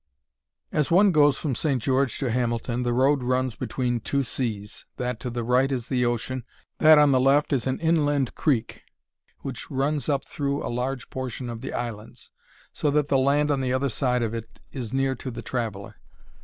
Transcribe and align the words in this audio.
As 0.71 0.89
one 0.89 1.11
goes 1.11 1.37
from 1.37 1.53
St. 1.53 1.79
George 1.79 2.17
to 2.17 2.31
Hamilton 2.31 2.81
the 2.81 2.91
road 2.91 3.21
runs 3.21 3.53
between 3.55 3.99
two 3.99 4.23
seas; 4.23 4.87
that 4.97 5.19
to 5.19 5.29
the 5.29 5.43
right 5.43 5.71
is 5.71 5.89
the 5.89 6.07
ocean; 6.07 6.43
that 6.79 6.97
on 6.97 7.11
the 7.11 7.19
left 7.19 7.53
is 7.53 7.67
an 7.67 7.79
inland 7.79 8.33
creek, 8.33 8.81
which 9.41 9.69
runs 9.69 10.09
up 10.09 10.25
through 10.25 10.65
a 10.65 10.73
large 10.73 11.11
portion 11.11 11.51
of 11.51 11.61
the 11.61 11.71
islands, 11.71 12.31
so 12.73 12.89
that 12.89 13.09
the 13.09 13.19
land 13.19 13.51
on 13.51 13.61
the 13.61 13.73
other 13.73 13.89
side 13.89 14.23
of 14.23 14.33
it 14.33 14.59
is 14.71 14.91
near 14.91 15.13
to 15.13 15.29
the 15.29 15.43
traveller. 15.43 15.97